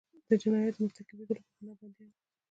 [0.29, 2.21] د جنایتونو مرتکبیدلو په ګناه بندیان وو.